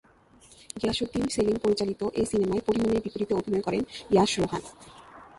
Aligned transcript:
গিয়াসউদ্দিন 0.79 1.25
সেলিম 1.35 1.57
পরিচালিত 1.57 2.01
এ 2.13 2.23
সিনেমায় 2.31 2.65
পরীমনির 2.67 3.03
বিপরীতে 3.05 3.33
অভিনয় 3.33 3.63
করেন 3.67 3.83
ইয়াশ 4.13 4.31
রোহান। 4.39 4.63